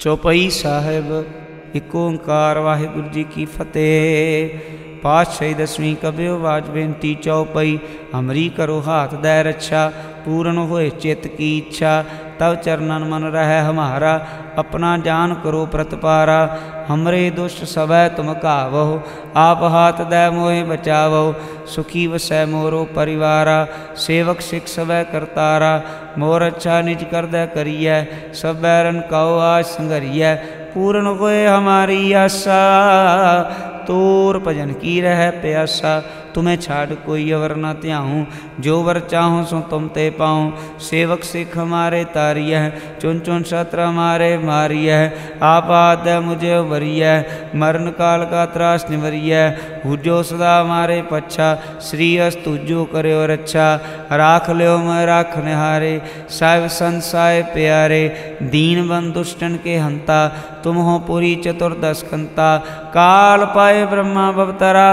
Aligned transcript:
ਚੌਪਈ 0.00 0.48
ਸਾਹਿਬ 0.50 1.24
ਇੱਕ 1.74 1.94
ਓੰਕਾਰ 1.96 2.58
ਵਾਹਿਗੁਰੂ 2.58 3.08
ਜੀ 3.08 3.22
ਕੀ 3.24 3.44
ਫਤਿਹ 3.48 4.58
ਪਾਤਸ਼ਾਹੀ 5.02 5.54
ਦਸਵੀਂ 5.54 5.94
ਕਬਿਓ 5.96 6.38
ਬਾਜ 6.38 6.68
ਬੇਨਤੀ 6.70 7.14
ਚੌਪਈ 7.14 7.78
ਅਮਰੀ 8.18 8.48
ਕਰੋ 8.48 8.80
ਹਾਥ 8.80 9.14
ਦੈ 9.14 9.42
ਰੱਛਾ 9.42 9.90
पूर्ण 10.27 10.69
होए 10.69 10.89
चित्त 11.01 11.27
की 11.33 11.57
इच्छा 11.57 11.93
तब 12.39 12.55
चरणन 12.65 13.03
मन 13.09 13.23
रह 13.33 13.51
हमारा, 13.61 14.11
अपना 14.57 14.89
जान 14.97 15.33
करो 15.43 15.61
प्रतपारा। 15.65 16.39
हमरे 16.87 17.21
दुष्ट 17.31 17.63
सवै 17.65 18.01
तुम 18.09 18.31
कावहो, 18.33 18.97
आप 19.35 19.63
हाथ 19.73 20.03
दय 20.05 20.29
मोहे 20.29 20.59
बचावो 20.63 21.23
सुखी 21.67 22.05
वसै 22.07 22.43
मोरो 22.45 22.83
परिवारा। 22.95 23.57
सेवक 23.97 24.41
सिख 24.41 24.67
सवै 24.67 24.99
करतारा, 25.05 25.71
मोर 26.17 26.41
अच्छा 26.43 26.81
निज 26.81 27.07
कर 27.11 27.25
दय 27.27 27.47
करिय, 27.55 27.89
सब 28.33 28.61
बैरन 28.61 28.99
कहो 29.09 29.33
आज 29.45 29.65
संगरिय। 29.71 30.29
पूर्ण 30.75 31.17
होए 31.17 31.41
हमारी 31.45 32.13
आशा, 32.13 32.61
तोर 33.87 34.39
भजन 34.39 34.71
की 34.77 34.95
रह 35.01 35.29
प्यासा। 35.41 35.97
तुम्हें 36.37 36.55
छाड़ 36.57 36.93
कोई 37.05 37.31
अवर 37.31 37.55
न 37.57 37.73
त्याहूँ। 37.81 38.25
जो 38.59 38.81
वर 38.83 38.99
चाहूँ 39.07 39.43
सो 39.45 39.59
तुम 39.69 39.87
ते 39.89 40.09
पाऊँ। 40.13 40.51
सेवक 40.81 41.23
सिख 41.23 41.57
हमारे 41.57 42.03
तारिय 42.13 42.55
है 42.55 42.99
चुन 43.01 43.19
चुन 43.19 43.43
शत्र 43.45 43.79
हमारे 43.81 44.37
मारिय 44.39 44.91
है 44.91 45.39
आप 45.43 45.71
आद 45.73 46.07
मुझे 46.23 46.57
वरिय 46.69 47.03
मरण 47.55 47.89
काल 47.93 48.23
का 48.25 48.45
त्रास 48.53 48.85
निवरिय 48.89 49.35
हुजो 49.85 50.21
सदा 50.23 50.59
हमारे 50.59 51.01
पच्छा, 51.11 51.47
श्री 51.81 52.07
अस्तु 52.19 52.55
जो 52.67 52.83
करे 52.85 53.13
और 53.13 53.29
अच्छा। 53.29 53.67
राख 54.13 54.49
लो 54.51 54.77
मैं 54.79 55.05
राख 55.05 55.37
निहारे, 55.39 55.93
साहिब 56.29 56.67
संसाय 56.69 57.41
प्यारे। 57.53 58.03
दीन 58.51 58.87
बन 58.89 59.11
दुष्टन 59.11 59.55
के 59.63 59.75
हंता, 59.77 60.27
तुम 60.63 60.75
हो 60.77 60.97
पूरी 61.07 61.35
चतुर्दश 61.37 62.01
कंता। 62.11 62.49
काल 62.93 63.45
पाए 63.55 63.85
ब्रह्मा 63.85 64.31
भवतरा 64.31 64.87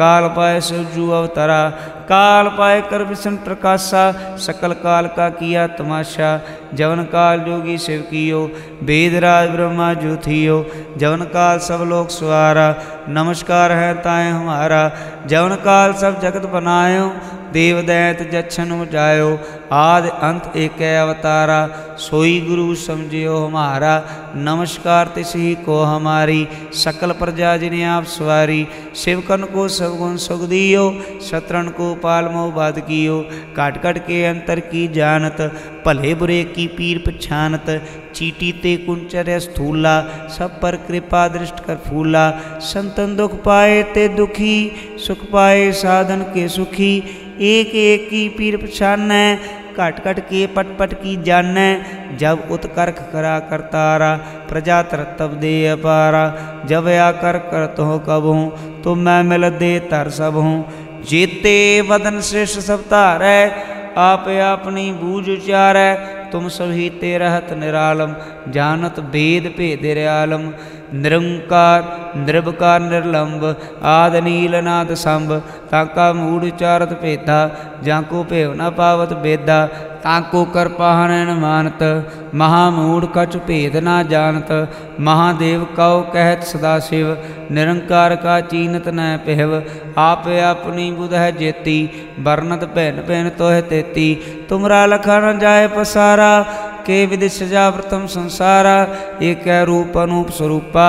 काल 0.00 0.28
पाए 0.36 0.60
शिवजू 0.60 1.08
अवतरा, 1.10 1.62
काल 2.08 2.48
पाए 2.58 2.80
कर 2.82 3.02
विष्ण 3.04 3.36
प्रकाशा, 3.44 4.04
सकल 4.38 4.72
काल 4.78 5.06
का 5.16 5.28
किया 5.34 5.66
तमाशा। 5.74 6.30
जवन 6.74 7.02
काल 7.06 7.40
जोगी 7.40 7.76
शिव 7.78 8.00
कियो 8.10 8.40
वेदराज 8.82 9.48
ब्रह्मा 9.50 9.92
जो 9.96 10.16
थियो। 10.18 10.56
जवन 10.96 11.24
काल 11.30 11.58
सब 11.58 11.84
लोग 11.88 12.08
सुहारा, 12.08 12.68
नमस्कार 13.08 13.72
है 13.72 13.92
ताए 14.00 14.30
हमारा। 14.30 14.80
जवन 15.26 15.54
काल 15.64 15.92
सब 15.96 16.20
जगत 16.20 16.46
बनायो 16.50 17.06
देव 17.52 17.80
दैत 17.82 18.22
जच्छन 18.32 18.86
जायो। 18.92 19.30
आद 19.72 20.06
अंत 20.22 20.56
एक 20.56 20.82
अवतारा। 20.82 21.58
सोई 21.98 22.40
गुरु 22.40 22.74
समझियो 22.74 23.36
हमारा। 23.36 23.92
नमस्कार 24.36 25.06
तिस 25.06 25.34
ही 25.36 25.54
को 25.54 25.82
हमारी। 25.82 26.48
सकल 26.74 27.12
प्रजा 27.12 27.56
जिन्हें 27.56 27.84
आप 27.84 28.04
सवारी। 28.04 28.66
शिवकन 28.96 29.44
को 29.44 29.68
सब 29.68 29.96
गुण 29.98 30.16
सुख 30.16 30.40
दियो। 30.40 30.84
शत्रुन 31.30 31.68
को 31.68 31.94
पाल 31.94 32.24
मोह 32.24 32.50
बाध 32.50 32.80
कियो। 32.80 33.20
काट 33.56 33.82
काट 33.82 33.98
के 33.98 34.24
अंतर 34.24 34.60
की 34.60 34.86
जानत। 34.88 35.40
भले 35.86 36.14
बुरे 36.14 36.42
की 36.44 36.66
पीर 36.66 37.02
पछानत। 37.06 37.66
चीटी 38.14 38.52
ते 38.52 38.76
कुंचर 38.76 39.38
स्थूला। 39.38 40.00
सब 40.28 40.60
पर 40.60 40.76
कृपा 40.88 41.28
दृष्ट 41.28 41.64
कर 41.64 41.74
फूला। 41.88 42.30
संतन 42.58 43.16
दुख 43.16 43.42
पाए 43.42 43.82
ते 43.82 44.08
दुखी। 44.08 44.56
सुख 45.06 45.18
पाए 45.32 45.72
साधन 45.72 46.22
के 46.34 46.48
सुखी। 46.48 46.92
एक 47.42 47.74
एक 47.76 48.08
की 48.08 48.28
पीर 48.30 48.56
पछान 48.56 49.08
घट 49.72 50.04
घट 50.04 50.18
के 50.22 50.46
पट 50.54 50.76
पट 50.78 50.92
की 50.94 51.14
जान 51.22 51.54
जब 52.18 52.48
उत्कर्क 52.50 52.98
करा 53.12 53.38
करतारा 53.50 54.10
प्रजा 54.48 54.80
तरतब 54.84 55.38
दे 55.40 55.52
अपारा। 55.68 56.24
जब 56.66 56.88
आकर 57.00 57.38
कर 57.50 57.82
हो 57.82 57.98
कब 58.08 58.26
हूँ 58.26 58.82
तो 58.82 58.94
मैं 58.96 59.22
मिल 59.24 59.48
दे 59.58 59.72
तर 59.90 60.10
सब 60.12 60.36
हूँ 60.38 60.58
जेते 61.08 61.56
वदन 61.88 62.20
श्रेष्ठ 62.22 62.60
सब 62.62 62.82
तारै, 62.88 63.38
आप 63.98 64.28
अपनी 64.42 64.90
बूझ 64.94 65.28
उचार 65.30 65.76
है 65.76 66.30
तुम 66.30 66.48
सभी 66.50 66.88
ते 66.98 67.16
रहत 67.18 67.52
निरालम, 67.58 68.14
जानत 68.52 69.00
भेद 69.12 69.44
भेद 69.56 69.86
आलम। 70.08 70.44
निरंकार 70.94 71.82
निरभकार 72.18 72.80
निर्लंब 72.82 73.44
आद 73.90 74.16
नील 74.24 74.54
नाद 74.62 74.94
संभ 75.00 75.32
ताका 75.70 76.12
मूड 76.14 76.48
चारत 76.56 76.98
भेदा 77.02 77.38
जाको 77.84 78.24
भेव 78.30 78.52
न 78.54 78.70
पावत 78.76 79.12
बेदा 79.22 79.60
ताको 80.04 80.40
कर 80.52 80.68
पाहन 80.76 81.30
मानत 81.38 81.82
महामूड 82.34 83.06
कछ 83.16 83.36
भेद 83.46 83.76
ना 83.82 83.96
जानत 84.12 84.52
महादेव 85.08 85.64
कौ 85.76 85.90
कहत 86.12 86.46
सदा 86.46 86.72
शिव 86.86 87.10
निरंकार 87.52 88.14
का 88.22 88.40
चीनत 88.46 88.88
न 88.90 89.08
पहव 89.26 89.54
आप 90.00 90.28
अपनी 90.44 90.90
बुध 90.92 91.14
है 91.14 91.30
जेती 91.36 91.78
वर्णत 92.20 92.64
भैन 92.74 93.02
भैन 93.08 93.28
तो 93.38 93.48
है 93.48 93.60
तेती 93.68 94.08
तुमरा 94.50 94.84
लखा 94.88 95.18
न 95.20 95.38
जाए 95.38 95.66
पसारा 95.74 96.30
के 96.90 97.04
विधि 97.06 97.28
सजा 97.30 97.68
प्रथम 97.70 98.06
संसारा, 98.10 98.78
एक 99.22 99.48
रूप 99.68 99.98
अनूप 99.98 100.30
स्वरूपा, 100.30 100.88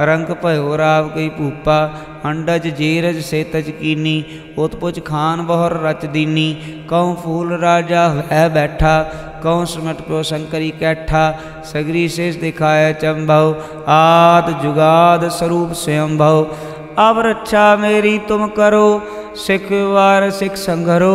रंग 0.00 0.34
भयो 0.44 0.76
राव 0.76 1.08
कई 1.08 1.28
भूपा 1.30 1.78
अंडज 2.24 2.66
जेरज 2.78 3.20
सेतज 3.24 3.70
कीनी, 3.80 4.14
उत्पुज 4.58 5.00
खान 5.06 5.46
बहर 5.46 5.72
रच 5.82 6.04
दीनी, 6.12 6.48
कौ 6.90 7.02
फूल 7.22 7.52
राजा 7.60 8.06
वह 8.08 8.48
बैठा, 8.48 8.94
कौं 9.42 9.64
सुमट 9.64 10.00
प्यो 10.02 10.22
शंकरी 10.22 10.70
कैठा, 10.80 11.22
सगरी 11.72 12.08
शेष 12.08 12.36
दिखाए 12.36 12.92
चंभव, 13.02 13.54
आद 13.92 14.52
जुगाद 14.62 15.28
स्वरूप 15.30 15.72
स्वयं 15.78 16.16
भव 16.18 16.38
अब 16.98 17.18
रक्षा 17.26 17.64
मेरी 17.76 18.18
तुम 18.28 18.46
करो 18.56 18.86
सिख 19.36 19.66
वार, 19.72 20.30
सिख 20.30 20.54
संघरो, 20.54 21.14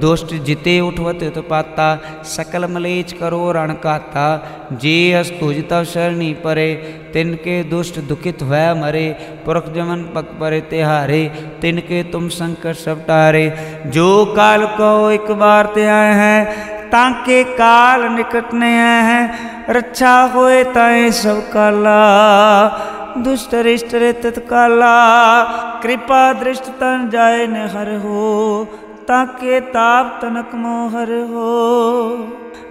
दुष्ट 0.00 0.34
जिते 0.44 0.80
उठवत 0.80 1.38
पाता, 1.50 1.86
सकल 2.24 2.66
मलेच 2.66 3.12
करो 3.12 3.52
रण 3.52 3.72
काता। 3.72 4.26
जे 4.72 5.12
अस्तुज 5.12 5.62
तव 5.70 5.84
शरणी 5.84 6.32
परे 6.34 6.74
तिनके 7.12 7.62
दुष्ट 7.62 7.98
दुखित 8.00 8.42
वह 8.42 8.74
मरे। 8.74 9.06
पुरख 9.44 9.72
जमन 9.74 10.02
पक 10.14 10.30
परे 10.40 10.60
तिहारे 10.60 11.22
तिनके 11.62 12.02
तुम 12.02 12.28
संकट 12.28 12.74
सब 12.74 13.06
टारे। 13.06 13.46
जो 13.86 14.24
काल 14.36 14.66
को 14.66 15.10
एक 15.10 15.30
बार 15.32 15.66
ते 15.66 15.86
आए 15.86 16.14
हैं, 16.14 16.40
ताके 16.90 17.42
काल 17.44 18.02
निकट 18.12 18.54
ने 18.54 18.72
आए 18.80 19.02
हैं। 19.02 19.52
रक्षा 19.70 20.20
होए 20.34 20.64
ताए 20.64 21.10
सब 21.12 21.40
काला। 21.52 22.00
दुष्ट 23.18 23.54
रिष्ट 23.54 23.94
रे 23.94 24.12
तत्काला 24.12 24.94
कृपा 25.82 26.32
दृष्ट 26.32 26.62
तन 26.62 27.08
जाय 27.12 27.46
न 27.46 27.68
हर 27.72 27.94
हो, 27.96 28.64
ताके 29.08 29.60
ताप 29.60 30.18
तनक 30.22 30.54
मोहर 30.54 31.12
हो। 31.30 31.50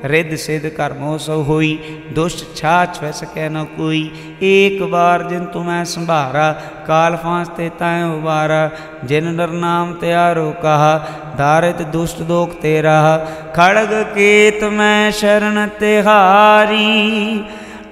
रिद 0.06 0.36
सिद्ध 0.36 0.70
कर्मो 0.70 1.18
सो 1.18 1.42
हुई, 1.42 1.72
दुष्ट 2.16 2.56
छाछ 2.56 3.02
वह 3.04 3.12
सकै 3.12 3.48
न 3.50 3.64
कोई। 3.64 4.02
एक 4.44 4.84
बार 4.92 5.28
जिन 5.30 5.46
तुम्हें 5.46 5.84
संभारा, 5.86 6.52
काल 6.88 7.16
फांसते 7.16 7.70
तय 7.70 8.04
उबारा। 8.20 8.62
जिन 9.06 9.28
नर 9.34 9.50
नाम 9.50 9.94
त्यारो 9.94 10.50
कहा, 10.52 10.98
धारित 11.38 11.82
दुष्ट 11.88 12.22
दोख 12.22 12.50
तेरा 12.62 13.18
खड़ग 13.56 13.94
केत 14.10 14.64
में 14.64 15.12
शरण 15.12 15.66
तिहारी 15.80 16.90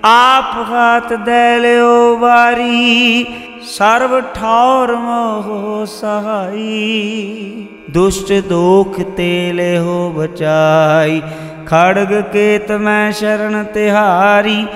आप 0.05 0.51
हाथ 0.67 1.17
दे 1.17 1.57
लो 1.57 2.17
बारी 2.17 3.27
सर्व 3.63 4.21
ठौर 4.21 4.95
मोह 4.95 5.85
सहाई। 5.85 7.69
दुष्ट 7.91 8.33
दोख 8.33 8.99
तेले 9.01 9.77
हो 9.77 10.09
बचाई, 10.09 11.19
खड़ग 11.67 12.13
केत 12.21 12.71
में 12.71 13.11
शरण 13.11 13.63
तिहारी। 13.63 14.67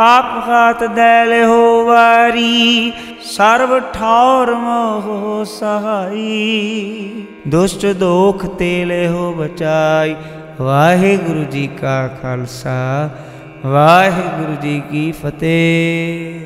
आप 0.00 0.44
हाथ 0.46 0.88
दैल 0.88 1.44
हो 1.44 1.84
वारी, 1.84 2.92
सर्व 3.22 3.78
ठौर 3.80 4.54
मोह 4.54 5.44
सहाई। 5.44 7.28
दुष्ट 7.48 7.86
दोख 7.86 8.44
तेले 8.44 9.06
हो 9.06 9.32
बचाई। 9.32 10.16
वाहे 10.60 11.16
गुरु 11.16 11.44
जी 11.44 11.66
का 11.66 12.08
खालसा। 12.08 12.80
वाहे 13.64 14.22
गुरु 14.38 14.56
जी 14.56 14.80
की 14.80 15.12
फतेह। 15.12 16.43